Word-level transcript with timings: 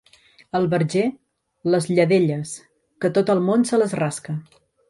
Al 0.59 0.63
Verger, 0.71 1.03
les 1.75 1.89
lladelles, 1.93 2.57
que 3.05 3.15
tot 3.19 3.33
el 3.37 3.47
món 3.51 3.71
se 3.73 3.81
les 3.83 3.99
rasca. 4.05 4.41